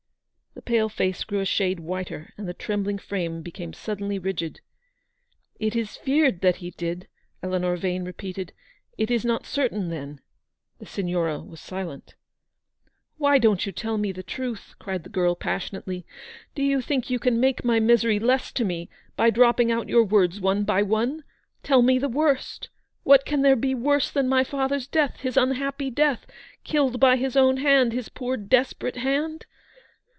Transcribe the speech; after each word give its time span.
The 0.53 0.61
pale 0.77 0.89
face 0.89 1.23
grew 1.23 1.39
a 1.39 1.45
shade 1.45 1.79
whiter, 1.79 2.33
and 2.37 2.45
the 2.47 2.53
trembling 2.53 2.97
frame 2.97 3.41
became 3.41 3.71
suddenly 3.71 4.19
rigid." 4.19 4.59
It 5.61 5.77
is 5.77 5.95
feared 5.95 6.41
that 6.41 6.57
he 6.57 6.71
did!" 6.71 7.07
Eleanor 7.43 7.77
Vane 7.77 8.03
repeated." 8.03 8.51
It 8.97 9.09
is 9.09 9.23
not 9.23 9.45
certain, 9.45 9.89
then?" 9.89 10.19
The 10.79 10.85
Signora 10.85 11.39
was 11.39 11.61
silent. 11.61 12.15
"Why 13.17 13.37
don't 13.37 13.65
you 13.65 13.71
tell 13.71 13.97
me 13.97 14.11
the 14.11 14.23
truth?" 14.23 14.75
cried 14.79 15.03
the 15.03 15.09
girl, 15.09 15.35
passionately." 15.35 16.05
Do 16.55 16.61
you 16.63 16.81
think 16.81 17.09
yon 17.09 17.19
can 17.19 17.39
make 17.39 17.63
my 17.63 17.79
misery 17.79 18.19
less 18.19 18.51
to 18.51 18.65
me 18.65 18.89
by 19.15 19.29
dropping 19.29 19.71
out 19.71 19.87
your 19.89 20.03
words 20.03 20.41
one 20.41 20.63
by 20.65 20.83
one? 20.83 21.23
Tell 21.63 21.81
me 21.81 21.97
the 21.97 22.09
worst. 22.09 22.69
What 23.03 23.25
can 23.25 23.41
there 23.41 23.55
be 23.55 23.73
worse 23.73 24.11
than 24.11 24.27
my 24.27 24.43
father's 24.43 24.85
death; 24.85 25.21
his 25.21 25.37
unhappy 25.37 25.89
death; 25.89 26.27
killed 26.65 26.99
by 26.99 27.15
his 27.15 27.37
own 27.37 27.57
hand, 27.57 27.93
his 27.93 28.09
poor 28.09 28.35
desperate 28.35 28.97
hand? 28.97 29.45